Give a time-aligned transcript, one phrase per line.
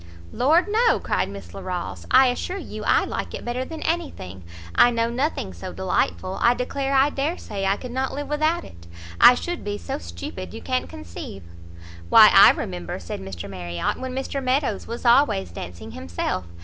[0.31, 4.43] "Lord no," cried Miss Larolles, "I assure you I like it better than any thing;
[4.73, 8.63] I know nothing so delightful, I declare I dare say I could not live without
[8.63, 8.87] it;
[9.19, 11.43] I should be so stupid you can't conceive."
[12.09, 16.45] "Why I remember," said Mr Marriot, "when Mr Meadows was always dancing himself.